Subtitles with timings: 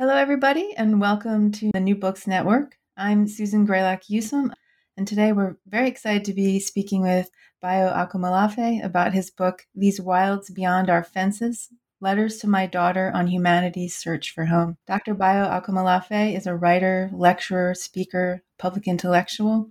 [0.00, 2.78] Hello, everybody, and welcome to the New Books Network.
[2.96, 4.52] I'm Susan Greylock Yusum,
[4.96, 10.00] and today we're very excited to be speaking with Bayo Akomolafe about his book, These
[10.00, 14.76] Wilds Beyond Our Fences Letters to My Daughter on Humanity's Search for Home.
[14.86, 15.14] Dr.
[15.14, 19.68] Bayo Akomolafe is a writer, lecturer, speaker, public intellectual.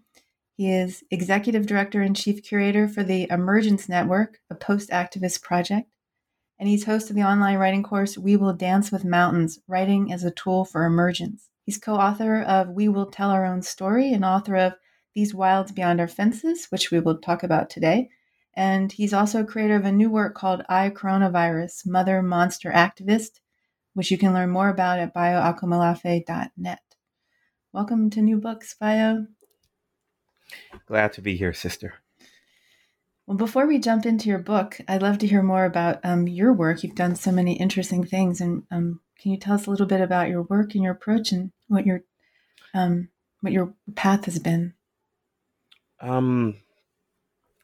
[0.58, 5.90] He is executive director and chief curator for the Emergence Network, a post activist project
[6.60, 10.24] and he's host of the online writing course We Will Dance with Mountains Writing as
[10.24, 11.50] a Tool for Emergence.
[11.64, 14.74] He's co author of We Will Tell Our Own Story and author of
[15.14, 18.10] These Wilds Beyond Our Fences, which we will talk about today.
[18.56, 23.40] And he's also creator of a new work called I Coronavirus Mother Monster Activist,
[23.94, 26.80] which you can learn more about at bayoakomolafe.net.
[27.72, 29.28] Welcome to New Books, Bayo.
[30.88, 31.96] Glad to be here, sister.
[33.28, 36.54] Well, before we jump into your book, I'd love to hear more about um, your
[36.54, 36.82] work.
[36.82, 40.00] You've done so many interesting things, and um, can you tell us a little bit
[40.00, 42.04] about your work and your approach and what your
[42.74, 43.10] um,
[43.42, 44.76] what your path has been?
[46.00, 46.56] Um,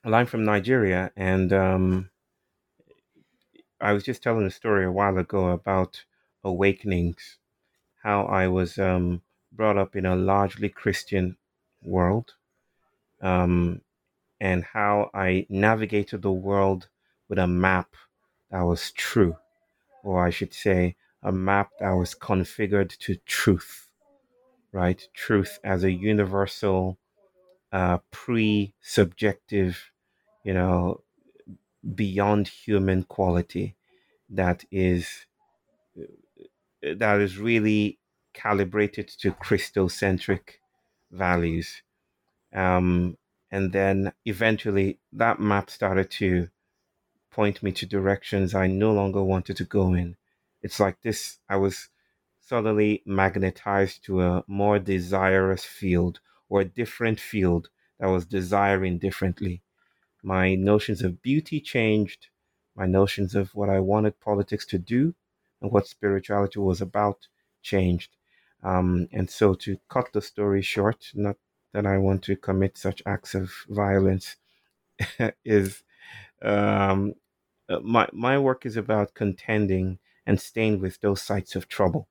[0.03, 2.09] well, I'm from Nigeria, and um,
[3.79, 6.03] I was just telling a story a while ago about
[6.43, 7.37] awakenings,
[8.03, 9.21] how I was um,
[9.53, 11.37] brought up in a largely Christian
[11.81, 12.33] world.
[13.21, 13.79] Um,
[14.43, 16.89] and how I navigated the world
[17.29, 17.95] with a map
[18.51, 19.37] that was true,
[20.03, 23.87] or I should say, a map that was configured to truth,
[24.73, 25.01] right?
[25.13, 26.99] Truth as a universal,
[27.71, 29.91] uh, pre subjective,
[30.43, 31.01] you know,
[31.95, 33.77] beyond human quality
[34.29, 35.25] that is
[36.81, 37.97] that is really
[38.33, 40.59] calibrated to Christocentric
[41.11, 41.81] values.
[42.53, 43.17] Um,
[43.53, 46.49] and then eventually that map started to
[47.29, 50.15] point me to directions I no longer wanted to go in.
[50.63, 51.89] It's like this I was
[52.41, 56.19] suddenly magnetized to a more desirous field
[56.49, 57.69] or a different field
[57.99, 59.61] that was desiring differently.
[60.23, 62.29] My notions of beauty changed,
[62.75, 65.13] my notions of what I wanted politics to do
[65.61, 67.27] and what spirituality was about
[67.61, 68.17] changed.
[68.63, 71.37] Um, and so, to cut the story short, not
[71.73, 74.37] that I want to commit such acts of violence
[75.45, 75.83] is
[76.41, 77.15] um,
[77.69, 82.07] uh, my my work is about contending and staying with those sites of trouble.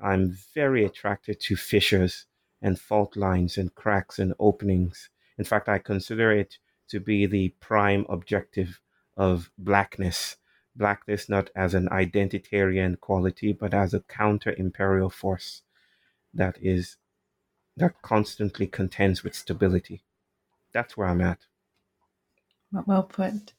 [0.00, 2.26] I'm very attracted to fissures
[2.60, 5.10] and fault lines and cracks and openings.
[5.38, 6.58] In fact, I consider it
[6.88, 8.80] to be the prime objective
[9.16, 10.36] of blackness.
[10.76, 15.62] Blackness not as an identitarian quality, but as a counter imperial force
[16.34, 16.96] that is
[17.76, 20.02] that constantly contends with stability.
[20.72, 21.38] That's where I'm at.
[22.86, 23.52] Well put.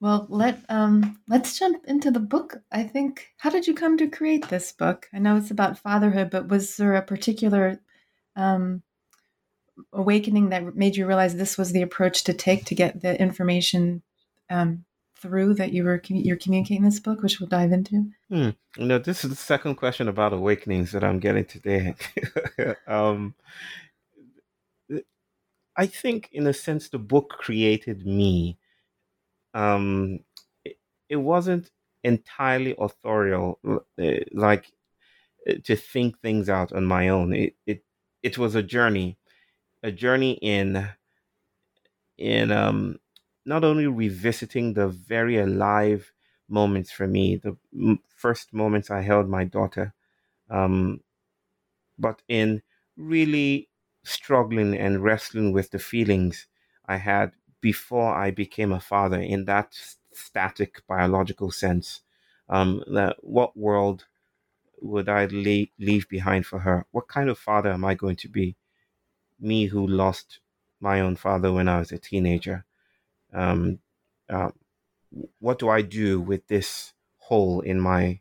[0.00, 2.62] Well, let um let's jump into the book.
[2.70, 5.08] I think how did you come to create this book?
[5.12, 7.80] I know it's about fatherhood, but was there a particular
[8.36, 8.82] um
[9.92, 14.02] awakening that made you realize this was the approach to take to get the information
[14.48, 14.84] um,
[15.18, 18.10] through that you were you're communicating this book, which we'll dive into?
[18.28, 18.50] Hmm.
[18.76, 21.94] You know, this is the second question about awakenings that I'm getting today.
[22.86, 23.34] um,
[25.76, 28.58] I think, in a sense, the book created me.
[29.54, 30.20] Um,
[30.64, 30.78] it,
[31.08, 31.70] it wasn't
[32.02, 33.58] entirely authorial,
[33.98, 34.70] eh, like
[35.46, 37.34] eh, to think things out on my own.
[37.34, 37.84] It it
[38.22, 39.18] it was a journey,
[39.82, 40.88] a journey in
[42.18, 42.98] in um
[43.46, 46.12] not only revisiting the very alive
[46.48, 49.94] moments for me, the m- first moments I held my daughter,
[50.50, 51.02] um,
[51.98, 52.62] but in
[52.96, 53.68] really
[54.04, 56.46] struggling and wrestling with the feelings
[56.86, 59.76] I had before I became a father in that
[60.12, 62.02] static biological sense.
[62.48, 64.06] Um, that what world
[64.82, 66.86] would I leave, leave behind for her?
[66.92, 68.56] What kind of father am I going to be?
[69.40, 70.40] Me who lost
[70.80, 72.66] my own father when I was a teenager
[73.32, 73.78] um,
[74.28, 74.50] uh,
[75.38, 78.20] what do I do with this hole in my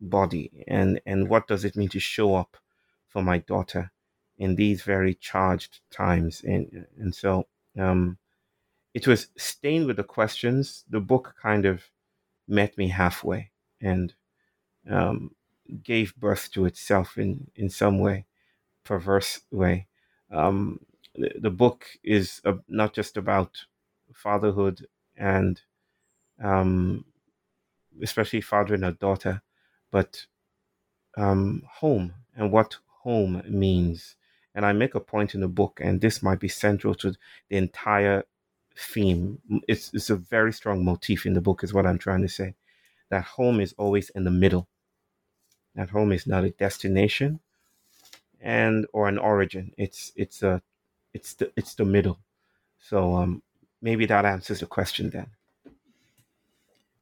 [0.00, 2.56] body, and and what does it mean to show up
[3.08, 3.92] for my daughter
[4.38, 7.46] in these very charged times, and and so
[7.78, 8.18] um,
[8.94, 10.84] it was stained with the questions.
[10.88, 11.84] The book kind of
[12.48, 13.50] met me halfway,
[13.80, 14.14] and
[14.88, 15.32] um,
[15.82, 18.26] gave birth to itself in, in some way,
[18.84, 19.86] perverse way.
[20.30, 20.80] Um,
[21.14, 23.64] the, the, book is uh, not just about
[24.16, 24.86] fatherhood
[25.16, 25.60] and
[26.42, 27.04] um,
[28.02, 29.42] especially fathering a daughter,
[29.90, 30.26] but
[31.16, 34.16] um, home and what home means.
[34.54, 37.12] And I make a point in the book, and this might be central to
[37.48, 38.24] the entire
[38.76, 39.38] theme.
[39.68, 42.54] It's, it's a very strong motif in the book, is what I'm trying to say.
[43.10, 44.68] That home is always in the middle.
[45.74, 47.40] That home is not a destination
[48.40, 49.72] and or an origin.
[49.76, 50.62] It's it's a
[51.12, 52.18] it's the it's the middle.
[52.78, 53.42] So um
[53.82, 55.26] maybe that answers the question then.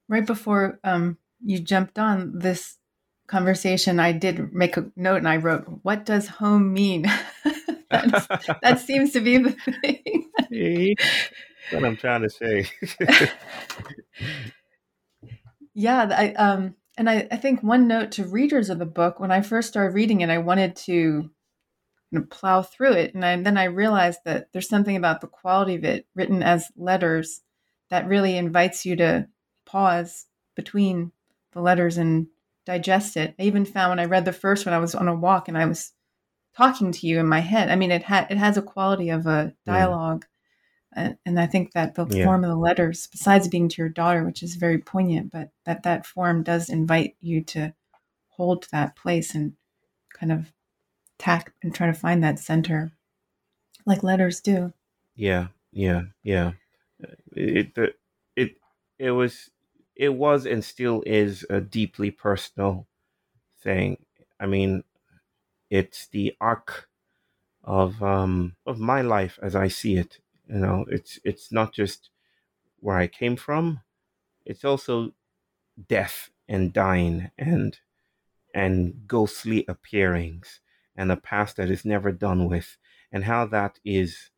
[0.08, 2.78] Right before um you jumped on this
[3.26, 7.02] conversation, I did make a note and I wrote, What does home mean?
[7.90, 10.30] that seems to be the thing.
[11.70, 12.66] what I'm trying to say.
[15.74, 19.30] yeah, I, um, and I, I think one note to readers of the book when
[19.30, 21.30] I first started reading it, I wanted to
[22.14, 25.74] know, plow through it, and I, then I realized that there's something about the quality
[25.74, 27.42] of it written as letters
[27.90, 29.28] that really invites you to
[29.66, 31.12] pause between
[31.52, 32.26] the letters and
[32.66, 33.34] digest it.
[33.38, 35.56] I even found when I read the first one, I was on a walk and
[35.56, 35.92] I was
[36.56, 37.70] talking to you in my head.
[37.70, 40.26] I mean, it had it has a quality of a dialogue,
[40.96, 41.16] mm.
[41.26, 42.24] and I think that the yeah.
[42.24, 45.82] form of the letters, besides being to your daughter, which is very poignant, but that
[45.82, 47.74] that form does invite you to
[48.28, 49.54] hold that place and
[50.12, 50.52] kind of
[51.18, 52.92] tack and try to find that center,
[53.86, 54.72] like letters do.
[55.16, 56.52] Yeah, yeah, yeah.
[57.32, 57.76] It
[58.36, 58.56] it
[58.98, 59.50] it, was
[59.96, 62.86] it was and still is a deeply personal
[63.58, 64.04] thing.
[64.40, 64.84] I mean,
[65.70, 66.88] it's the arc
[67.64, 70.20] of um of my life as I see it.
[70.48, 72.10] You know, it's it's not just
[72.80, 73.80] where I came from.
[74.46, 75.14] It's also
[75.88, 77.78] death and dying and
[78.54, 80.60] and ghostly appearings
[80.96, 82.76] and a past that is never done with
[83.12, 84.30] and how that is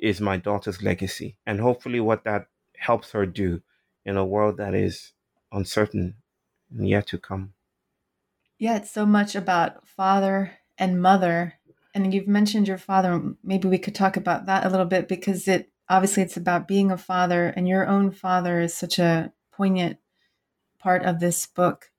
[0.00, 2.46] is my daughter's legacy and hopefully what that
[2.76, 3.62] helps her do
[4.04, 5.12] in a world that is
[5.52, 6.14] uncertain
[6.70, 7.54] and yet to come.
[8.58, 11.54] Yeah, it's so much about father and mother.
[11.94, 13.34] And you've mentioned your father.
[13.42, 16.90] Maybe we could talk about that a little bit because it obviously it's about being
[16.90, 19.98] a father, and your own father is such a poignant
[20.78, 21.90] part of this book.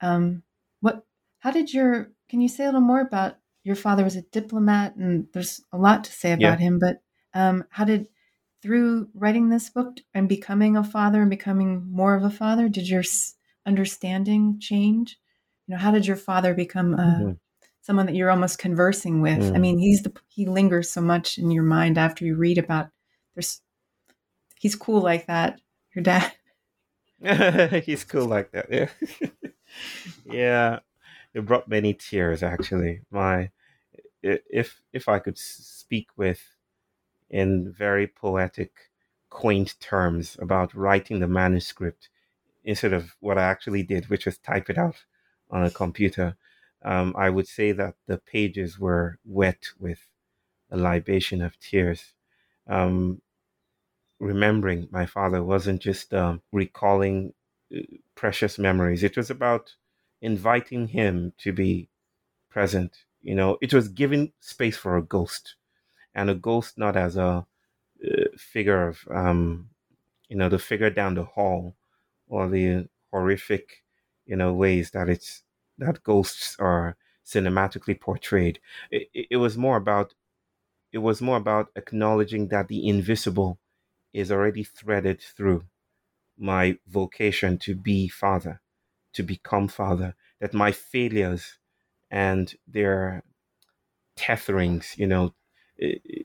[0.00, 0.42] Um,
[0.80, 1.04] what?
[1.38, 2.10] How did your?
[2.32, 4.04] Can you say a little more about your father?
[4.04, 6.56] Was a diplomat, and there's a lot to say about yeah.
[6.56, 6.78] him.
[6.78, 7.02] But
[7.34, 8.08] um, how did
[8.62, 12.88] through writing this book and becoming a father and becoming more of a father did
[12.88, 13.02] your
[13.66, 15.18] understanding change
[15.66, 17.30] you know how did your father become uh, mm-hmm.
[17.80, 19.54] someone that you're almost conversing with mm.
[19.54, 22.88] i mean he's the he lingers so much in your mind after you read about
[23.34, 23.60] there's
[24.60, 25.60] he's cool like that
[25.94, 26.32] your dad
[27.84, 28.88] he's cool like that yeah
[30.32, 30.78] yeah
[31.34, 33.50] it brought many tears actually my
[34.22, 36.52] if if i could speak with
[37.32, 38.72] in very poetic,
[39.30, 42.10] quaint terms about writing the manuscript
[42.64, 44.96] instead of what I actually did, which was type it out
[45.50, 46.36] on a computer.
[46.84, 50.06] Um, I would say that the pages were wet with
[50.70, 52.12] a libation of tears.
[52.68, 53.22] Um,
[54.20, 57.32] remembering my father wasn't just um, recalling
[57.74, 57.80] uh,
[58.14, 59.74] precious memories, it was about
[60.22, 61.90] inviting him to be
[62.50, 63.04] present.
[63.22, 65.56] You know, it was giving space for a ghost
[66.14, 67.46] and a ghost not as a
[68.06, 69.70] uh, figure of um,
[70.28, 71.76] you know the figure down the hall
[72.28, 73.84] or the horrific
[74.26, 75.42] you know ways that it's
[75.78, 78.58] that ghosts are cinematically portrayed
[78.90, 80.14] it, it was more about
[80.92, 83.58] it was more about acknowledging that the invisible
[84.12, 85.64] is already threaded through
[86.38, 88.60] my vocation to be father
[89.14, 91.58] to become father that my failures
[92.10, 93.22] and their
[94.16, 95.34] tetherings you know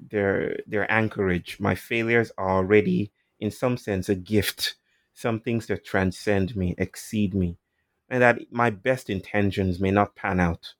[0.09, 1.59] their their anchorage.
[1.59, 4.75] My failures are already, in some sense, a gift.
[5.13, 7.57] Some things that transcend me, exceed me,
[8.07, 10.75] and that my best intentions may not pan out.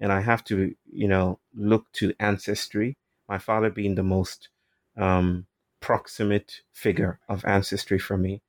[0.00, 2.96] And I have to, you know, look to ancestry.
[3.28, 4.48] My father being the most
[4.96, 5.46] um,
[5.80, 8.42] proximate figure of ancestry for me.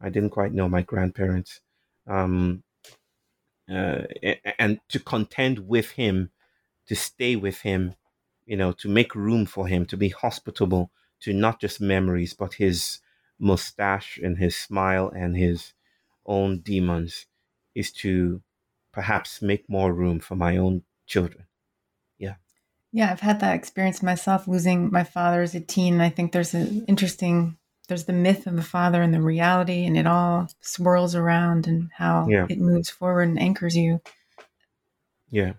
[0.00, 1.60] I didn't quite know my grandparents.
[2.06, 2.62] Um,
[3.72, 4.02] uh,
[4.58, 6.30] and to contend with him,
[6.86, 7.94] to stay with him,
[8.44, 10.90] you know, to make room for him, to be hospitable
[11.20, 12.98] to not just memories, but his
[13.38, 15.72] mustache and his smile and his
[16.26, 17.26] own demons,
[17.74, 18.42] is to
[18.92, 21.46] perhaps make more room for my own children.
[22.18, 22.34] Yeah.
[22.92, 26.00] Yeah, I've had that experience myself, losing my father as a teen.
[26.00, 27.56] I think there's an interesting
[27.92, 31.90] there's the myth of the father and the reality, and it all swirls around and
[31.94, 32.46] how Yeah.
[32.48, 34.00] it moves forward and anchors you.
[35.30, 35.52] Yeah.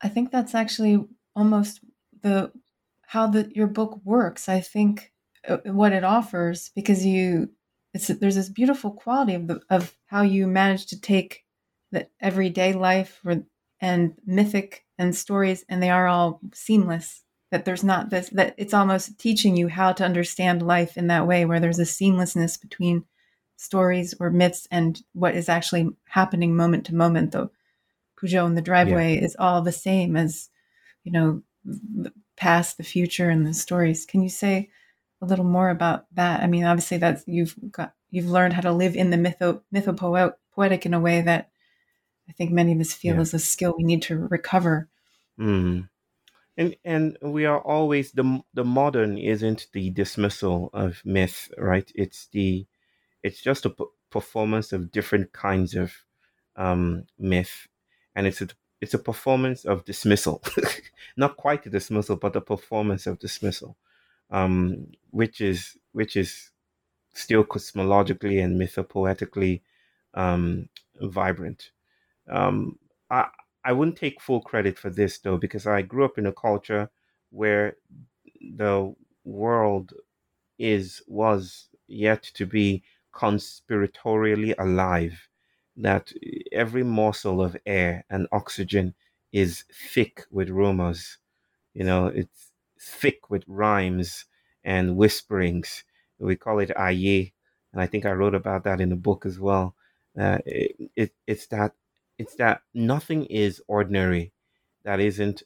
[0.00, 1.80] I think that's actually almost
[2.22, 2.50] the
[3.02, 4.48] how the your book works.
[4.48, 5.12] I think
[5.46, 7.50] uh, what it offers because you
[7.92, 11.44] it's there's this beautiful quality of the of how you manage to take
[11.92, 13.44] the everyday life or,
[13.82, 17.23] and mythic and stories and they are all seamless
[17.54, 21.24] that there's not this that it's almost teaching you how to understand life in that
[21.24, 23.04] way where there's a seamlessness between
[23.54, 27.30] stories or myths and what is actually happening moment to moment.
[27.30, 27.48] The
[28.20, 30.50] Peugeot in the driveway is all the same as
[31.04, 34.04] you know the past the future and the stories.
[34.04, 34.68] Can you say
[35.22, 36.42] a little more about that?
[36.42, 40.86] I mean obviously that you've got you've learned how to live in the mytho mythopoetic
[40.86, 41.50] in a way that
[42.28, 43.20] i think many of us feel Yeah.
[43.20, 44.88] is a skill we need to recover.
[45.38, 45.88] Mm.
[46.56, 51.90] And and we are always the the modern isn't the dismissal of myth, right?
[51.94, 52.66] It's the
[53.22, 55.92] it's just a p- performance of different kinds of
[56.56, 57.68] um, myth,
[58.14, 58.48] and it's a
[58.80, 60.42] it's a performance of dismissal,
[61.16, 63.76] not quite a dismissal, but a performance of dismissal,
[64.30, 66.50] um, which is which is
[67.14, 69.62] still cosmologically and mythopoetically
[70.14, 70.68] um,
[71.00, 71.70] vibrant.
[72.30, 72.78] Um,
[73.10, 73.28] I
[73.64, 76.90] I wouldn't take full credit for this though, because I grew up in a culture
[77.30, 77.76] where
[78.40, 78.94] the
[79.24, 79.92] world
[80.58, 82.82] is was yet to be
[83.14, 85.28] conspiratorially alive.
[85.76, 86.12] That
[86.52, 88.94] every morsel of air and oxygen
[89.32, 91.18] is thick with rumors.
[91.74, 94.26] You know, it's thick with rhymes
[94.64, 95.84] and whisperings.
[96.18, 97.32] We call it aye,
[97.72, 99.74] and I think I wrote about that in the book as well.
[100.18, 101.74] Uh, it, it, it's that
[102.18, 104.32] it's that nothing is ordinary
[104.84, 105.42] that isn't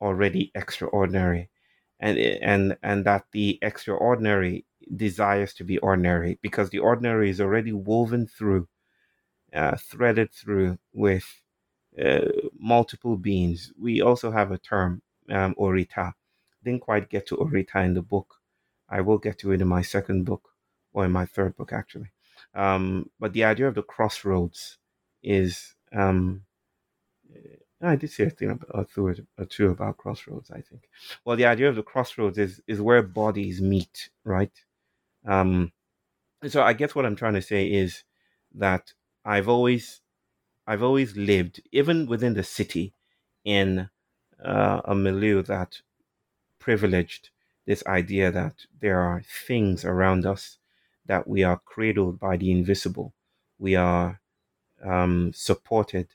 [0.00, 1.50] already extraordinary.
[2.00, 4.64] And and and that the extraordinary
[4.94, 8.68] desires to be ordinary because the ordinary is already woven through
[9.52, 11.42] uh, threaded through with
[12.02, 12.26] uh,
[12.56, 13.72] multiple beings.
[13.80, 16.12] We also have a term um, orita.
[16.62, 18.36] Didn't quite get to orita in the book.
[18.88, 20.50] I will get to it in my second book
[20.92, 22.12] or in my third book actually.
[22.54, 24.78] Um, but the idea of the crossroads
[25.22, 26.42] is um,
[27.80, 30.50] I did say a thing or two, or two about crossroads.
[30.50, 30.88] I think.
[31.24, 34.52] Well, the idea of the crossroads is is where bodies meet, right?
[35.24, 35.72] Um,
[36.46, 38.04] so I guess what I'm trying to say is
[38.54, 38.92] that
[39.24, 40.00] I've always
[40.66, 42.92] I've always lived, even within the city,
[43.44, 43.88] in
[44.44, 45.80] uh, a milieu that
[46.58, 47.30] privileged
[47.66, 50.58] this idea that there are things around us
[51.06, 53.14] that we are cradled by the invisible.
[53.58, 54.20] We are
[54.84, 56.08] um, supported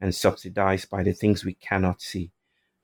[0.00, 2.32] and subsidized by the things we cannot see.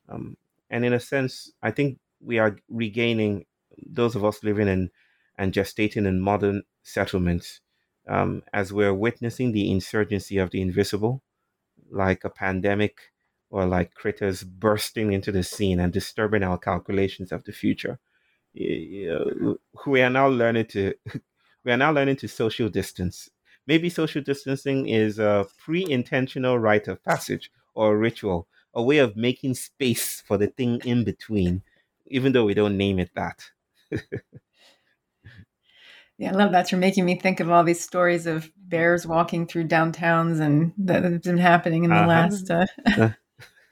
[0.09, 0.37] Um,
[0.71, 3.47] and in a sense, I think we are regaining
[3.87, 4.91] those of us living in
[5.37, 7.61] and gestating in modern settlements
[8.09, 11.23] um, as we're witnessing the insurgency of the invisible,
[11.91, 12.99] like a pandemic
[13.51, 17.99] or like critters bursting into the scene and disturbing our calculations of the future.
[18.55, 20.95] Know, we are now learning to
[21.65, 23.29] we are now learning to social distance
[23.69, 29.17] maybe social distancing is a pre-intentional rite of passage or a ritual, a way of
[29.17, 31.63] making space for the thing in between,
[32.07, 33.51] even though we don't name it that.
[36.19, 36.73] yeah, I love that.
[36.73, 41.05] You're making me think of all these stories of bears walking through downtowns and that
[41.05, 42.09] have been happening in the Uh-huh.
[42.09, 42.51] last.
[42.51, 42.67] Uh,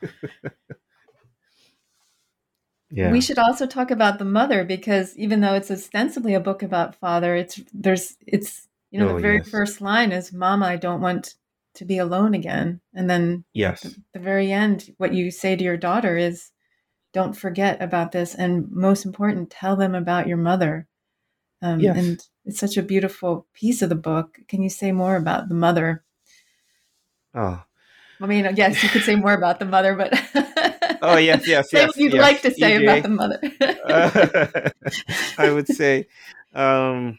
[2.91, 3.11] Yeah.
[3.13, 6.95] We should also talk about the mother because even though it's ostensibly a book about
[6.95, 9.49] father, it's there's it's you know Oh, the very yes.
[9.49, 11.35] first line is "Mama, I don't want
[11.75, 13.83] to be alone again," and then yes.
[13.83, 16.51] the, the very end, what you say to your daughter is,
[17.13, 20.87] "Don't forget about this," and most important, tell them about your mother.
[21.63, 21.97] Um, Yes.
[21.97, 24.39] And it's such a beautiful piece of the book.
[24.49, 26.05] Can you say more about the mother?
[27.35, 27.63] Oh.
[28.21, 30.13] I mean, yes, you could say more about the mother, but
[31.03, 31.89] Oh yes, yes, say yes.
[31.89, 32.23] what you'd yes.
[32.23, 33.41] like to say EJ, about the mother.
[33.85, 34.71] uh,
[35.39, 36.07] I would say,
[36.55, 37.19] um,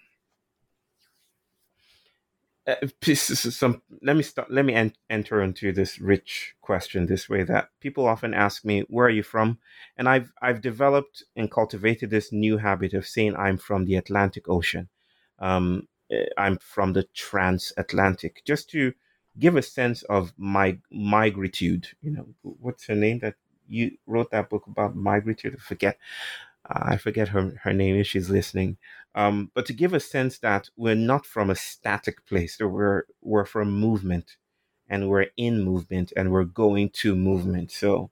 [2.67, 2.75] uh,
[3.15, 3.81] some.
[4.03, 4.51] Let me start.
[4.51, 7.43] Let me en- enter into this rich question this way.
[7.43, 9.59] That people often ask me, "Where are you from?"
[9.97, 14.49] And I've I've developed and cultivated this new habit of saying I'm from the Atlantic
[14.49, 14.89] Ocean.
[15.39, 18.93] Um, eh, I'm from the transatlantic, just to
[19.39, 21.87] give a sense of my migritude.
[22.01, 23.35] You know, what's her name that
[23.67, 25.55] you wrote that book about migritude?
[25.59, 25.97] I forget.
[26.69, 28.77] Uh, I forget her her name if she's listening.
[29.17, 33.03] Um, but to give a sense that we're not from a static place, that we're
[33.21, 34.37] we're from movement,
[34.89, 37.71] and we're in movement, and we're going to movement.
[37.71, 38.11] So,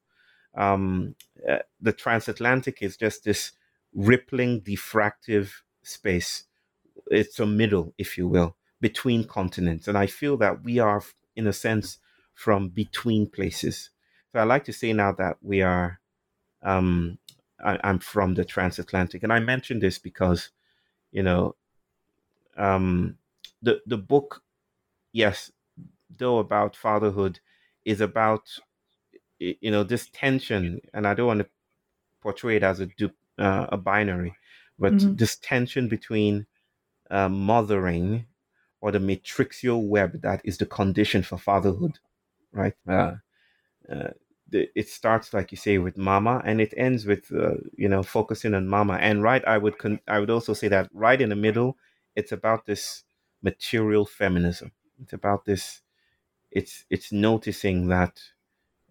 [0.57, 1.15] um,
[1.49, 3.53] uh, the transatlantic is just this
[3.93, 5.51] rippling, diffractive
[5.83, 6.45] space
[7.11, 9.87] it's a middle, if you will, between continents.
[9.87, 11.03] And I feel that we are,
[11.35, 11.99] in a sense,
[12.33, 13.91] from between places.
[14.31, 15.99] So I like to say now that we are,
[16.63, 17.19] um,
[17.63, 19.23] I, am from the transatlantic.
[19.23, 20.49] And I mention this because,
[21.15, 21.55] you know,
[22.57, 23.17] um,
[23.61, 24.43] the, the book,
[25.13, 25.49] yes,
[26.17, 27.39] though about fatherhood,
[27.85, 28.43] is about,
[29.39, 30.81] you know, this tension.
[30.93, 31.47] And I don't want to
[32.21, 32.89] portray it as a,
[33.39, 34.35] uh, a binary,
[34.77, 35.15] but mm-hmm.
[35.15, 36.47] this tension between
[37.09, 38.25] uh, mothering
[38.81, 41.97] or the matrixial web that is the condition for fatherhood,
[42.51, 42.75] right?
[42.85, 43.13] Uh,
[43.89, 44.09] uh,
[44.55, 48.03] the, it starts, like you say, with mama, and it ends with uh, you know
[48.03, 48.95] focusing on mama.
[48.95, 51.77] And right, I would con- I would also say that right in the middle,
[52.15, 53.03] it's about this
[53.43, 54.71] material feminism.
[55.01, 55.81] It's about this.
[56.51, 58.21] It's it's noticing that,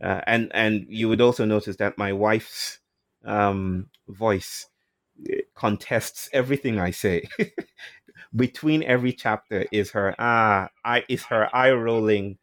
[0.02, 2.80] uh, and and you would also notice that my wife's
[3.25, 4.66] um, voice
[5.54, 7.25] contests everything I say.
[8.37, 12.38] Between every chapter is her ah I is her eye rolling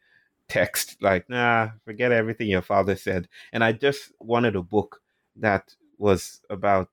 [0.52, 5.00] text like nah forget everything your father said and I just wanted a book
[5.36, 6.90] that was about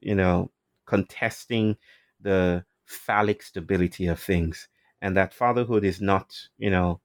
[0.00, 0.50] you know
[0.86, 1.76] contesting
[2.20, 4.68] the phallic stability of things
[5.02, 7.00] and that fatherhood is not you know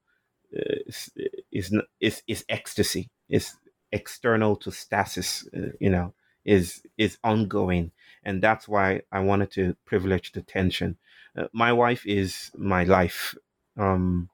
[0.50, 1.10] is
[1.50, 3.56] is is ecstasy is
[3.92, 6.12] external to stasis uh, you know
[6.44, 7.90] is is ongoing
[8.24, 10.96] and that's why I wanted to privilege the tension.
[11.36, 13.34] Uh, my wife is my life.
[13.76, 14.28] Um,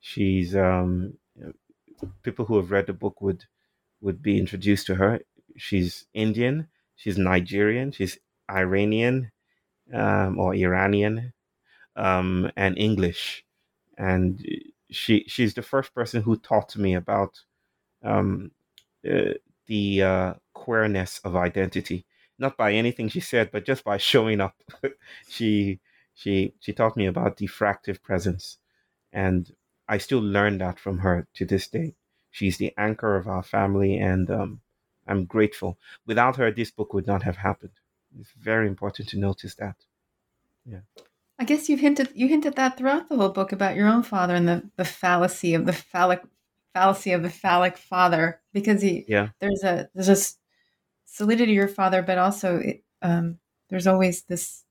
[0.00, 1.14] she's um,
[2.22, 3.44] people who have read the book would
[4.00, 5.20] would be introduced to her.
[5.56, 8.18] She's Indian, she's Nigerian, she's
[8.50, 9.30] Iranian
[9.92, 11.32] um, or Iranian,
[11.96, 13.44] um, and English,
[13.98, 14.44] and
[14.90, 17.40] she she's the first person who taught me about
[18.02, 18.50] um,
[19.08, 19.34] uh,
[19.66, 22.06] the uh, queerness of identity
[22.40, 24.56] not by anything she said, but just by showing up.
[25.28, 25.78] she
[26.14, 28.58] she she taught me about diffractive presence,
[29.12, 29.52] and
[29.90, 31.94] I still learn that from her to this day.
[32.30, 34.60] She's the anchor of our family, and um,
[35.06, 35.78] I'm grateful.
[36.06, 37.72] Without her, this book would not have happened.
[38.18, 39.76] It's very important to notice that.
[40.64, 40.80] Yeah.
[41.38, 44.34] I guess you've hinted you hinted that throughout the whole book about your own father
[44.34, 46.22] and the, the fallacy of the phallic
[46.74, 50.16] fallacy of the phallic father because he yeah there's a there's a
[51.10, 52.62] solidity of your father, but also
[53.02, 54.64] um, there's always this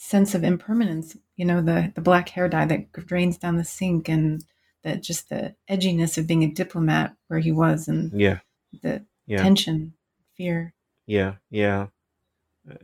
[0.00, 1.16] sense of impermanence.
[1.36, 4.42] You know, the the black hair dye that drains down the sink, and
[4.82, 8.38] that just the edginess of being a diplomat where he was, and yeah,
[8.82, 9.42] the yeah.
[9.42, 9.92] tension,
[10.36, 10.74] fear.
[11.06, 11.88] Yeah, yeah.
[12.68, 12.76] Uh,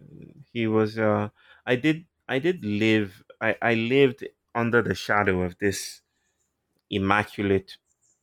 [0.52, 0.98] he was.
[0.98, 1.30] Uh,
[1.64, 2.04] I did.
[2.28, 3.24] I did live.
[3.40, 6.02] I I lived under the shadow of this
[6.90, 7.78] immaculate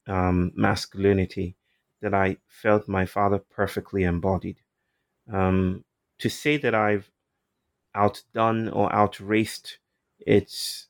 [0.08, 1.56] um, masculinity
[2.02, 4.58] that I felt my father perfectly embodied.
[5.32, 5.84] Um,
[6.20, 7.10] to say that I've
[7.96, 9.80] outdone or outraced
[10.20, 10.88] its,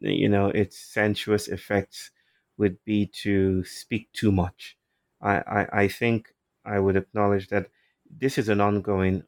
[0.00, 2.10] you know, its sensuous effects
[2.56, 4.76] would be to speak too much.
[5.20, 7.68] I, I, I think I would acknowledge that
[8.10, 9.24] this is an ongoing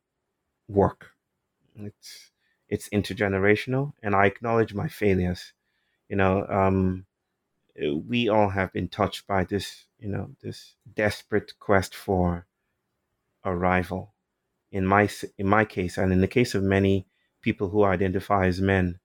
[0.69, 1.13] work.
[1.77, 2.31] It's
[2.69, 5.53] it's intergenerational, and I acknowledge my failures.
[6.09, 7.07] You know, um,
[8.07, 12.47] we all have been touched by this you know, this desperate quest for
[13.45, 14.15] arrival.
[14.73, 17.07] In my in my case, and in the case of many
[17.43, 18.99] people who identify as men,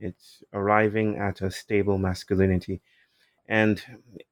[0.00, 2.80] it's arriving at a stable masculinity,
[3.46, 3.82] and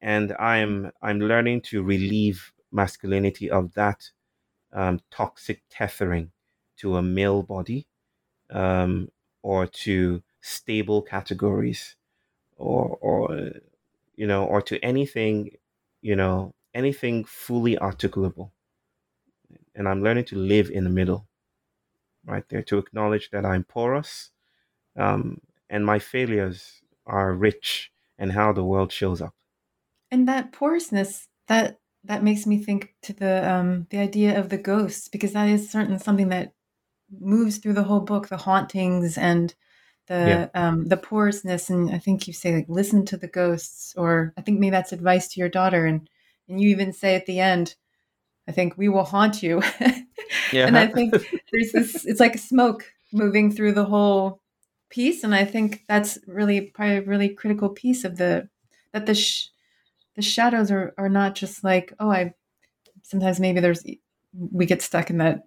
[0.01, 4.09] and I'm I'm learning to relieve masculinity of that
[4.73, 6.31] um, toxic tethering
[6.77, 7.87] to a male body,
[8.49, 9.09] um,
[9.43, 11.95] or to stable categories,
[12.57, 13.51] or or
[14.15, 15.51] you know, or to anything
[16.01, 18.51] you know, anything fully articulable.
[19.75, 21.27] And I'm learning to live in the middle,
[22.25, 24.31] right there, to acknowledge that I'm porous
[24.95, 29.33] um, and my failures are rich and how the world shows up.
[30.11, 34.57] And that porousness, that that makes me think to the um, the idea of the
[34.57, 36.53] ghosts, because that is certainly something that
[37.19, 39.55] moves through the whole book, the hauntings and
[40.07, 40.67] the yeah.
[40.67, 44.41] um, the porousness, and I think you say like listen to the ghosts, or I
[44.41, 46.09] think maybe that's advice to your daughter, and
[46.49, 47.75] and you even say at the end,
[48.47, 49.61] I think we will haunt you,
[50.51, 50.67] yeah.
[50.67, 51.13] and I think
[51.51, 52.05] there's this.
[52.07, 54.41] It's like smoke moving through the whole
[54.89, 58.49] piece, and I think that's really probably a really critical piece of the
[58.93, 59.49] that the sh-
[60.15, 62.33] the shadows are are not just like oh I
[63.03, 63.83] sometimes maybe there's
[64.33, 65.43] we get stuck in that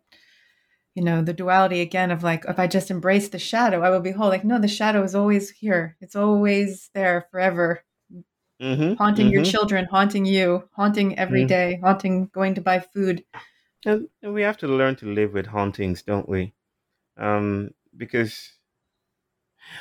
[0.94, 4.00] you know the duality again of like if i just embrace the shadow i will
[4.00, 7.83] be whole like no the shadow is always here it's always there forever
[8.61, 9.35] mm-hmm, haunting mm-hmm.
[9.35, 11.49] your children haunting you haunting every mm-hmm.
[11.49, 13.25] day, haunting going to buy food
[13.87, 16.55] and we have to learn to live with hauntings don't we
[17.19, 18.55] um because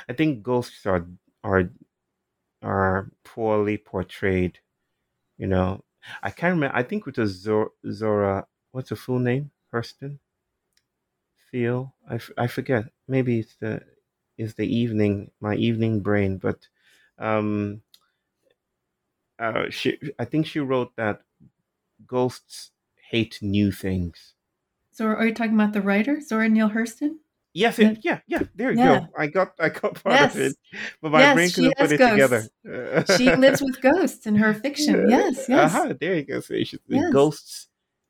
[0.07, 1.07] I think ghosts are
[1.43, 1.69] are
[2.61, 4.59] are poorly portrayed.
[5.37, 5.83] You know,
[6.21, 6.75] I can't remember.
[6.75, 7.69] I think it was Zora.
[7.91, 9.51] Zora what's her full name?
[9.73, 10.19] Hurston.
[11.51, 11.93] Theo.
[12.09, 12.85] I, f- I forget.
[13.07, 13.81] Maybe it's the
[14.37, 16.67] is the evening my evening brain, but
[17.19, 17.81] um,
[19.43, 21.21] uh, she I think she wrote that
[22.07, 22.71] ghosts
[23.09, 24.33] hate new things.
[24.91, 27.17] So are you talking about the writer Zora Neale Hurston?
[27.53, 28.43] Yes, it, yeah, yeah.
[28.55, 28.99] There you yeah.
[28.99, 29.07] go.
[29.15, 30.35] I got, I got part yes.
[30.35, 30.55] of it,
[31.01, 32.49] but my yes, brain couldn't put it ghosts.
[32.63, 33.15] together.
[33.17, 35.07] she lives with ghosts in her fiction.
[35.07, 35.75] Yes, yes.
[35.75, 36.39] Uh-huh, there you go.
[36.39, 37.13] So yes.
[37.13, 37.67] Ghosts,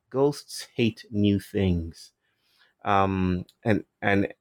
[0.09, 2.13] ghosts hate new things,
[2.85, 4.33] um, and and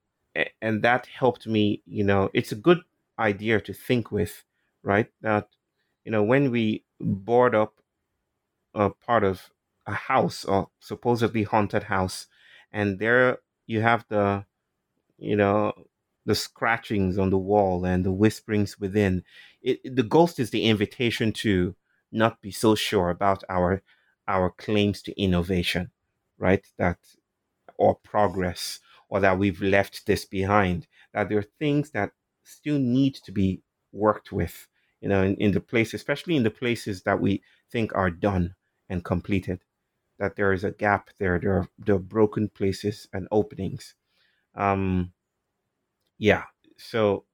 [0.60, 1.82] and that helped me.
[1.84, 2.82] You know, it's a good
[3.18, 4.44] idea to think with,
[4.84, 5.10] right?
[5.20, 5.48] That
[6.04, 7.74] you know, when we board up
[8.74, 9.50] a part of
[9.86, 12.26] a house or supposedly haunted house,
[12.72, 14.44] and there you have the
[15.18, 15.72] you know,
[16.26, 19.24] the scratchings on the wall and the whisperings within.
[19.62, 21.76] It, the ghost is the invitation to
[22.12, 23.82] not be so sure about our
[24.28, 25.90] our claims to innovation,
[26.38, 26.64] right?
[26.78, 26.98] That
[27.76, 30.86] or progress, or that we've left this behind.
[31.12, 32.12] That there are things that
[32.44, 33.62] still need to be
[33.92, 34.68] worked with,
[35.02, 38.56] you know, in, in the place, especially in the places that we think are done
[38.90, 39.64] and completed.
[40.18, 41.38] That there is a gap there.
[41.40, 43.94] There are, there are broken places and openings
[44.54, 45.12] um,
[46.18, 46.44] yeah.
[46.78, 47.24] So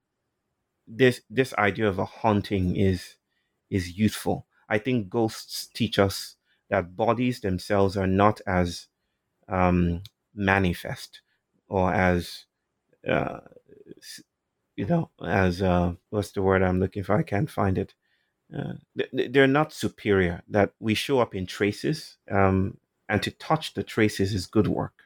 [0.87, 3.17] this this idea of a haunting is
[3.71, 4.47] is useful.
[4.69, 6.37] I think ghosts teach us
[6.71, 8.89] that bodies themselves are not as
[9.49, 10.03] um,
[10.35, 11.23] manifest
[11.69, 12.47] or as
[13.09, 13.41] uh,
[14.79, 17.17] you know as uh, what's the word I'm looking for?
[17.17, 17.95] I can't find it.
[18.57, 18.75] Uh,
[19.13, 20.43] they're not superior.
[20.49, 25.03] That we show up in traces, um, and to touch the traces is good work.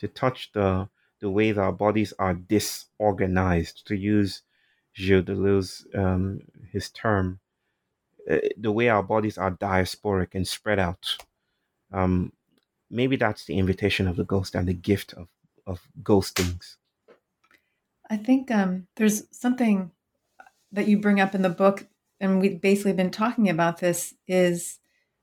[0.00, 0.88] To touch the
[1.20, 4.42] the way that our bodies are disorganized, to use
[4.94, 7.40] Gilles Deleuze, um, his term,
[8.30, 11.16] uh, the way our bodies are diasporic and spread out.
[11.90, 12.32] Um,
[12.90, 15.28] maybe that's the invitation of the ghost and the gift of,
[15.66, 16.76] of ghostings.
[18.10, 19.90] I think um, there's something
[20.72, 21.86] that you bring up in the book,
[22.20, 24.78] and we've basically been talking about this, is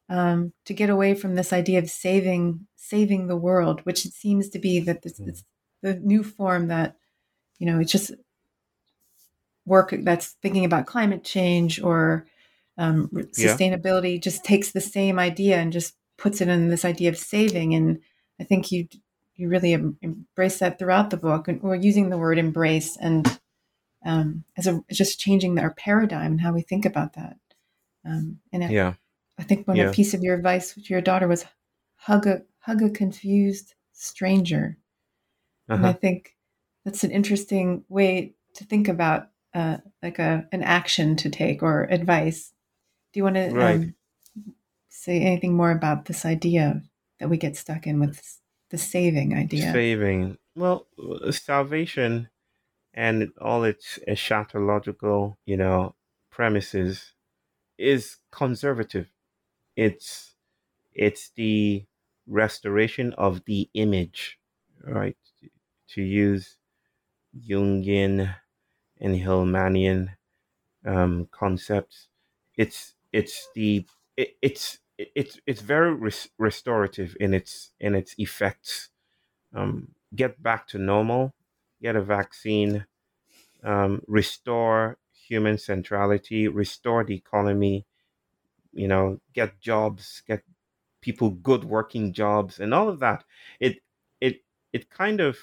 [0.09, 4.49] um, to get away from this idea of saving saving the world, which it seems
[4.49, 5.43] to be that this, this
[5.81, 6.95] the new form that
[7.59, 8.11] you know it's just
[9.65, 12.25] work that's thinking about climate change or
[12.77, 14.19] um, sustainability yeah.
[14.19, 17.99] just takes the same idea and just puts it in this idea of saving and
[18.39, 18.87] i think you
[19.41, 23.39] you really embrace that throughout the book and we're using the word embrace and
[24.05, 27.37] um, as a just changing our paradigm and how we think about that
[28.05, 28.93] um, and yeah
[29.37, 29.91] i think one yeah.
[29.91, 31.45] piece of your advice to your daughter was
[31.95, 34.77] hug a hug a confused stranger
[35.71, 35.77] uh-huh.
[35.77, 35.99] And I uh-huh.
[35.99, 36.35] think
[36.83, 41.83] that's an interesting way to think about uh, like a an action to take or
[41.83, 42.51] advice.
[43.13, 43.95] Do you want to um,
[44.89, 46.81] say anything more about this idea
[47.19, 48.39] that we get stuck in with
[48.71, 49.71] the saving idea?
[49.71, 50.37] Saving.
[50.55, 50.87] Well,
[51.31, 52.29] salvation
[52.93, 55.95] and all its eschatological, you know,
[56.31, 57.13] premises
[57.77, 59.09] is conservative.
[59.75, 60.35] It's
[60.93, 61.85] it's the
[62.27, 64.39] restoration of the image,
[64.83, 65.17] right?
[65.89, 66.57] to use
[67.37, 68.35] Jungian
[69.01, 70.15] and Hillmanian
[70.85, 72.09] um, concepts.
[72.57, 73.85] It's it's the
[74.17, 74.79] it, it's
[75.15, 78.89] it's it's very res- restorative in its in its effects.
[79.55, 81.33] Um, get back to normal,
[81.81, 82.85] get a vaccine,
[83.63, 87.85] um, restore human centrality, restore the economy.
[88.73, 90.43] You know, get jobs, get
[91.01, 93.23] people good working jobs, and all of that.
[93.59, 93.79] It
[94.21, 95.37] it it kind of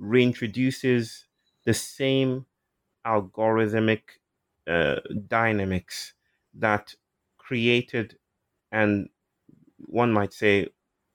[0.00, 1.24] reintroduces
[1.64, 2.46] the same
[3.06, 4.02] algorithmic
[4.66, 4.96] uh,
[5.28, 6.14] dynamics
[6.54, 6.94] that
[7.38, 8.17] created
[8.72, 9.08] and
[9.78, 10.68] one might say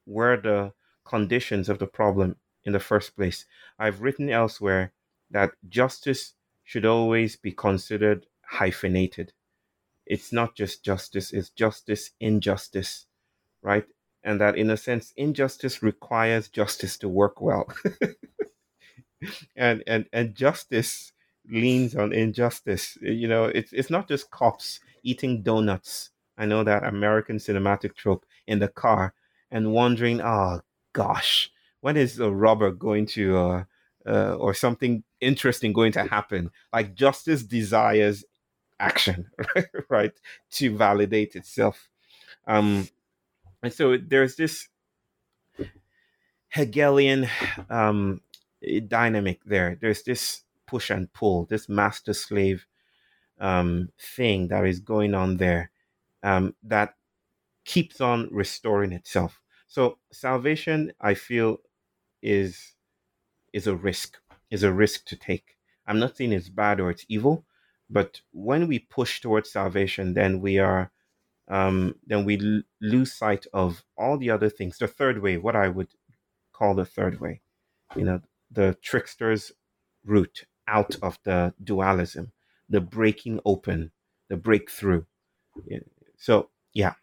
[0.05, 0.73] were the
[1.05, 3.45] conditions of the problem in the first place.
[3.79, 4.93] I've written elsewhere
[5.31, 9.33] that justice should always be considered hyphenated.
[10.05, 13.07] It's not just justice, it's justice, injustice,
[13.61, 13.85] right?
[14.23, 17.67] And that in a sense, injustice requires justice to work well.
[19.55, 21.11] and and and justice
[21.49, 22.97] leans on injustice.
[23.01, 26.11] You know, it's it's not just cops eating donuts.
[26.37, 29.13] I know that American cinematic trope in the car
[29.51, 30.61] and wondering, oh
[30.93, 33.63] gosh, when is a robber going to uh,
[34.05, 36.49] uh, or something interesting going to happen?
[36.71, 38.25] Like justice desires
[38.79, 39.29] action,
[39.89, 40.13] right,
[40.51, 41.89] to validate itself.
[42.47, 42.87] Um,
[43.61, 44.67] and so there's this
[46.49, 47.27] Hegelian
[47.69, 48.21] um,
[48.87, 49.77] dynamic there.
[49.79, 52.65] There's this push and pull, this master slave
[53.39, 55.71] um, thing that is going on there
[56.23, 56.95] um, that
[57.65, 59.41] keeps on restoring itself.
[59.67, 61.57] So salvation, I feel,
[62.21, 62.73] is
[63.53, 64.17] is a risk,
[64.49, 65.57] is a risk to take.
[65.85, 67.45] I'm not saying it's bad or it's evil,
[67.89, 70.91] but when we push towards salvation, then we are
[71.49, 74.77] um, then we l- lose sight of all the other things.
[74.77, 75.89] The third way, what I would
[76.53, 77.41] call the third way,
[77.95, 79.51] you know, the trickster's
[80.05, 82.31] route out of the dualism,
[82.69, 83.91] the breaking open,
[84.29, 85.03] the breakthrough.
[86.23, 86.93] So, yeah,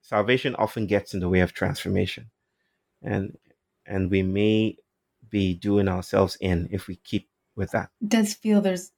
[0.00, 2.30] salvation often gets in the way of transformation,
[3.02, 3.36] and
[3.84, 4.78] and we may
[5.28, 7.90] be doing ourselves in if we keep with that.
[8.00, 8.90] It does feel there's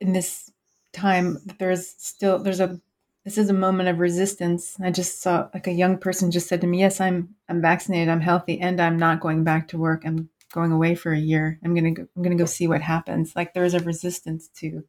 [0.00, 0.50] in this
[0.94, 2.80] time that there's still there's a
[3.26, 4.80] this is a moment of resistance.
[4.80, 8.08] I just saw like a young person just said to me, "Yes, I'm I'm vaccinated,
[8.08, 10.04] I'm healthy, and I'm not going back to work.
[10.06, 11.58] I'm going away for a year.
[11.62, 14.82] I'm gonna go, I'm gonna go see what happens." Like there's a resistance to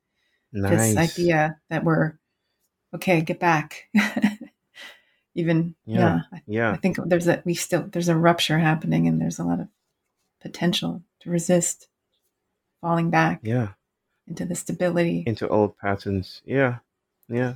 [0.54, 0.96] nice.
[0.96, 2.14] this idea that we're
[2.96, 3.90] okay, get back.
[5.36, 6.72] Even yeah, yeah, yeah.
[6.72, 9.68] I think there's a we still there's a rupture happening, and there's a lot of
[10.42, 11.88] potential to resist
[12.80, 13.42] falling back.
[13.44, 13.70] Yeah,
[14.28, 16.42] into the stability, into old patterns.
[16.46, 16.78] Yeah,
[17.28, 17.56] yeah.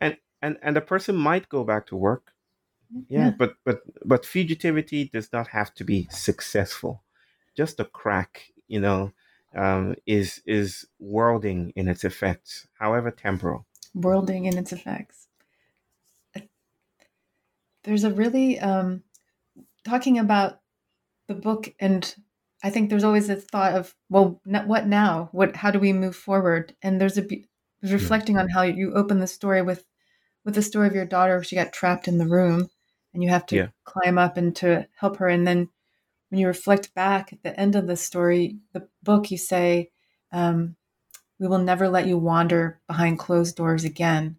[0.00, 2.32] And and and the person might go back to work.
[3.08, 7.02] Yeah, yeah, but but but fugitivity does not have to be successful.
[7.54, 9.12] Just a crack you know
[9.54, 15.28] um, is is worlding in its effects however temporal worlding and its effects
[17.84, 19.02] there's a really um,
[19.84, 20.60] talking about
[21.28, 22.14] the book and
[22.62, 26.14] i think there's always a thought of well what now what how do we move
[26.14, 27.26] forward and there's a
[27.82, 29.84] reflecting on how you open the story with
[30.44, 31.42] with the story of your daughter.
[31.42, 32.68] She got trapped in the room,
[33.12, 33.66] and you have to yeah.
[33.84, 35.28] climb up and to help her.
[35.28, 35.68] And then
[36.28, 39.90] when you reflect back at the end of the story, the book, you say,
[40.32, 40.76] um,
[41.40, 44.36] "We will never let you wander behind closed doors again."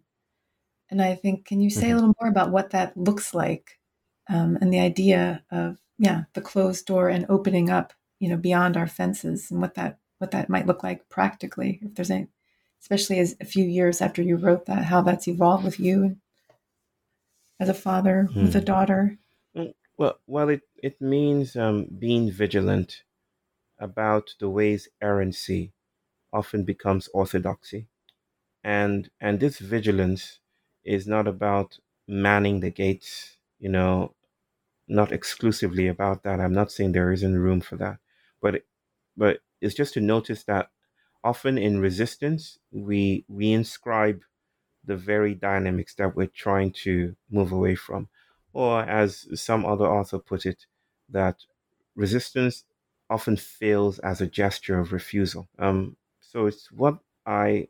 [0.90, 1.92] And I think, can you say mm-hmm.
[1.92, 3.78] a little more about what that looks like,
[4.28, 8.76] um, and the idea of yeah, the closed door and opening up, you know, beyond
[8.76, 12.28] our fences, and what that what that might look like practically, if there's any
[12.80, 16.16] especially as a few years after you wrote that, how that's evolved with you
[17.60, 18.42] as a father hmm.
[18.42, 19.16] with a daughter?
[19.56, 23.02] Mm, well, well, it it means um, being vigilant
[23.78, 25.72] about the ways errancy
[26.32, 27.86] often becomes orthodoxy,
[28.64, 30.40] and and this vigilance
[30.84, 34.14] is not about manning the gates, you know,
[34.88, 36.40] not exclusively about that.
[36.40, 37.98] I'm not saying there isn't room for that,
[38.40, 38.62] but
[39.16, 40.70] but it's just to notice that
[41.24, 44.20] often in resistance, we reinscribe
[44.84, 48.08] the very dynamics that we're trying to move away from.
[48.52, 50.66] Or, as some other author put it,
[51.10, 51.38] that
[51.96, 52.64] resistance
[53.10, 55.48] often fails as a gesture of refusal.
[55.58, 55.96] Um,
[56.32, 57.68] so it's what I,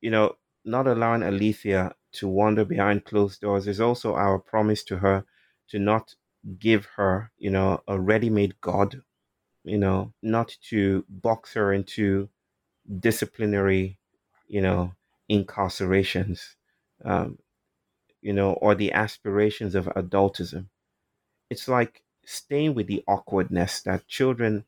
[0.00, 4.98] you know, not allowing Alethea to wander behind closed doors is also our promise to
[4.98, 5.24] her
[5.68, 6.14] to not
[6.58, 8.96] give her, you know, a ready made God
[9.64, 12.28] you know, not to box her into
[13.00, 13.98] disciplinary,
[14.48, 14.94] you know,
[15.30, 16.56] incarcerations,
[17.04, 17.38] um,
[18.22, 20.66] you know, or the aspirations of adultism.
[21.50, 24.64] It's like staying with the awkwardness that children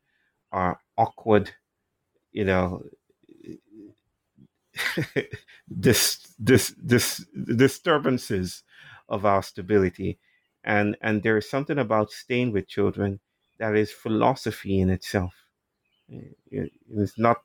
[0.51, 1.51] are awkward,
[2.31, 2.83] you know,
[5.67, 8.63] this this this disturbances
[9.09, 10.17] of our stability
[10.63, 13.19] and and there is something about staying with children
[13.59, 15.33] that is philosophy in itself.
[16.51, 17.37] It's not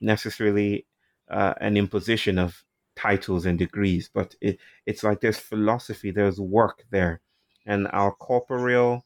[0.00, 0.86] necessarily
[1.30, 2.64] uh, an imposition of
[2.96, 7.20] titles and degrees, but it, it's like there's philosophy, there's work there,
[7.66, 9.04] and our corporeal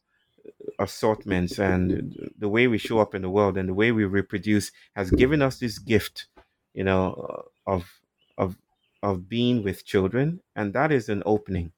[0.79, 4.71] assortments and the way we show up in the world and the way we reproduce
[4.95, 6.27] has given us this gift,
[6.73, 8.01] you know, of
[8.37, 8.57] of
[9.01, 11.71] of being with children, and that is an opening.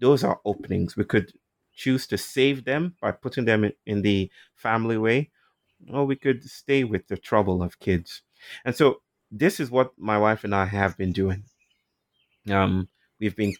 [0.00, 0.96] Those are openings.
[0.96, 1.32] We could
[1.74, 5.30] choose to save them by putting them in the family way,
[5.92, 8.22] or we could stay with the trouble of kids.
[8.64, 11.44] And so this is what my wife and I have been doing.
[12.50, 12.88] Um,
[13.20, 13.52] we've been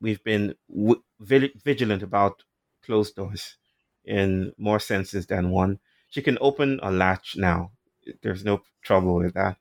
[0.00, 2.44] we've been w- vigilant about
[2.84, 3.56] closed doors
[4.08, 5.78] in more senses than one.
[6.10, 7.72] She can open a latch now.
[8.22, 9.58] There's no trouble with that.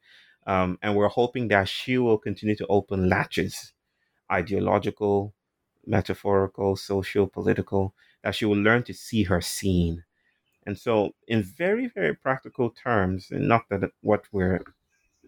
[0.48, 3.74] Um, and we're hoping that she will continue to open latches,
[4.32, 5.34] ideological,
[5.86, 10.06] metaphorical, social, political, that she will learn to see her seen.
[10.66, 14.64] And so, in very, very practical terms, and not that what we're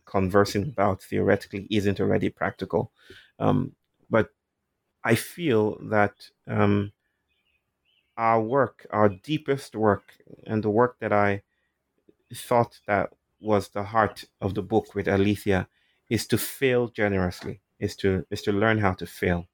[0.06, 2.92] conversing about theoretically isn't already practical,
[3.40, 3.74] um,
[4.10, 4.30] but
[5.04, 6.14] I feel that
[6.48, 6.92] um,
[8.20, 10.14] our work, our deepest work,
[10.46, 11.42] and the work that I
[12.36, 15.70] thought that was the heart of the book with Alethea
[16.10, 19.48] is to fail generously, is to is to learn how to fail,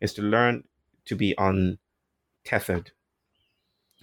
[0.00, 0.64] is to learn
[1.04, 2.90] to be untethered,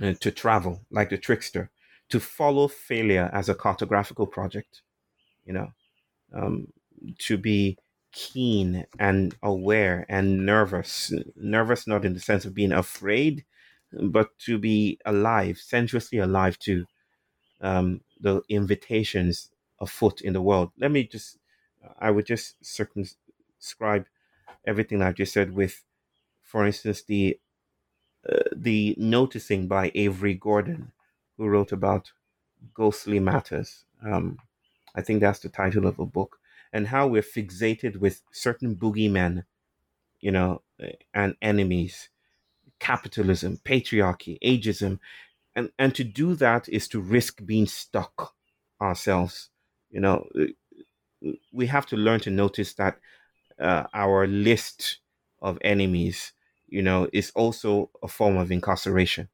[0.01, 1.69] uh, to travel like the trickster,
[2.08, 4.82] to follow failure as a cartographical project,
[5.45, 5.73] you know,
[6.34, 6.67] um,
[7.17, 7.78] to be
[8.13, 13.43] keen and aware and nervous, nervous not in the sense of being afraid,
[14.01, 16.86] but to be alive, sensuously alive to
[17.62, 20.71] um, the invitations afoot in the world.
[20.77, 21.38] Let me just,
[21.99, 24.05] I would just circumscribe
[24.65, 25.84] everything I've just said with,
[26.43, 27.39] for instance, the
[28.27, 30.91] uh, the noticing by Avery Gordon,
[31.38, 32.12] who wrote about
[32.73, 33.86] ghostly matters.
[34.03, 34.39] Um,
[34.95, 36.39] I think that's the title of a book,
[36.73, 39.43] and how we're fixated with certain boogeymen,
[40.21, 40.62] you know,
[41.13, 42.10] and enemies,
[42.89, 45.00] capitalism, patriarchy, ageism,
[45.56, 48.34] and and to do that is to risk being stuck
[48.82, 49.50] ourselves.
[49.95, 50.17] You know,
[51.52, 52.98] we have to learn to notice that
[53.60, 55.00] uh, our list
[55.41, 56.34] of enemies
[56.67, 59.30] you know, is also a form of incarceration.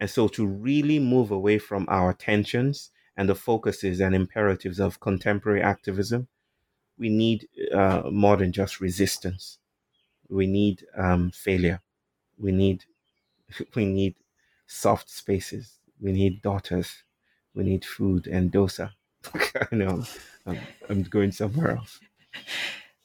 [0.00, 5.00] And so to really move away from our tensions and the focuses and imperatives of
[5.00, 6.28] contemporary activism,
[6.98, 9.58] we need uh, more than just resistance.
[10.28, 11.82] We need um, failure.
[12.38, 12.84] We need
[13.74, 14.14] we need
[14.66, 15.78] soft spaces.
[16.00, 17.02] We need daughters.
[17.54, 18.90] We need food and dosa.
[19.72, 20.04] I know
[20.46, 22.00] I'm, I'm going somewhere else.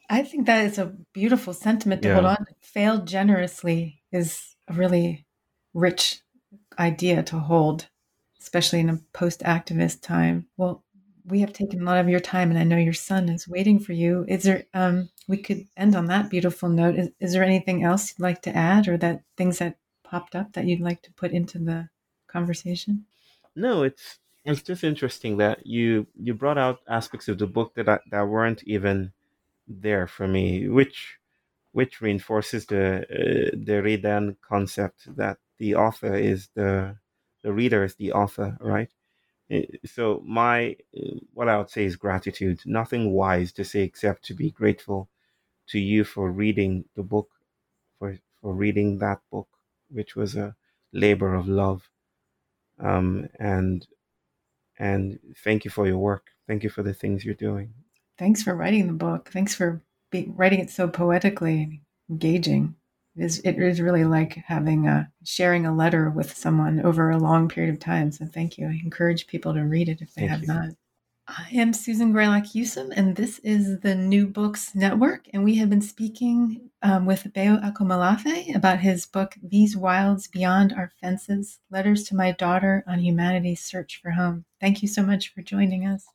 [0.10, 2.16] I think that is a beautiful sentiment to yeah.
[2.16, 2.46] hold on.
[2.60, 5.26] Fail generously is a really
[5.74, 6.20] rich
[6.78, 7.88] idea to hold,
[8.42, 10.48] especially in a post activist time.
[10.58, 10.84] Well,
[11.26, 13.80] we have taken a lot of your time, and I know your son is waiting
[13.80, 14.26] for you.
[14.28, 16.96] Is there, um, we could end on that beautiful note.
[16.96, 20.54] Is, is there anything else you'd like to add, or that things that popped up
[20.54, 21.90] that you'd like to put into the
[22.28, 23.06] conversation?
[23.56, 27.88] No, it's it's just interesting that you you brought out aspects of the book that
[27.88, 29.12] I, that weren't even
[29.68, 31.18] there for me, which
[31.74, 36.98] which reinforces the uh, Derridan concept that the author is the
[37.44, 38.90] the reader is the author, right?
[39.52, 42.62] Uh, so my uh, what I would say is gratitude.
[42.66, 45.10] Nothing wise to say except to be grateful
[45.68, 47.30] to you for reading the book,
[48.00, 49.50] for for reading that book,
[49.90, 50.56] which was a
[50.94, 51.90] labor of love.
[52.80, 53.86] Um, and
[54.80, 56.28] and thank you for your work.
[56.48, 57.74] Thank you for the things you're doing.
[58.18, 59.30] Thanks for writing the book.
[59.32, 62.76] Thanks for be, writing it so poetically engaging.
[63.16, 67.18] It is, it is really like having a sharing a letter with someone over a
[67.18, 68.12] long period of time.
[68.12, 68.68] So thank you.
[68.68, 70.48] I encourage people to read it if they thank have you.
[70.48, 70.70] not.
[71.28, 75.28] I am Susan Greylock Yusum, and this is the New Books Network.
[75.34, 80.74] And we have been speaking um, with Bayo Akomolafe about his book, These Wilds Beyond
[80.74, 84.46] Our Fences Letters to My Daughter on Humanity's Search for Home.
[84.60, 86.06] Thank you so much for joining us.